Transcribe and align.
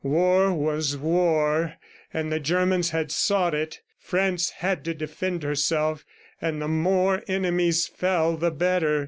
War 0.03 0.51
was 0.51 0.97
war, 0.97 1.75
and 2.11 2.31
the 2.31 2.39
Germans 2.39 2.89
had 2.89 3.11
sought 3.11 3.53
it. 3.53 3.81
France 3.99 4.49
had 4.57 4.83
to 4.85 4.95
defend 4.95 5.43
herself, 5.43 6.05
and 6.41 6.59
the 6.59 6.67
more 6.67 7.21
enemies 7.27 7.85
fell 7.85 8.35
the 8.35 8.49
better. 8.49 8.99